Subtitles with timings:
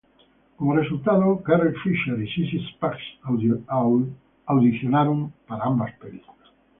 [0.57, 3.21] Como resultado, Carrie Fisher y Sissy Spacek
[4.47, 6.47] audicionaron para ambas películas.